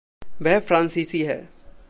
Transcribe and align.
वह 0.41 0.59
फ़्रानसीसी 0.59 1.21
है। 1.21 1.49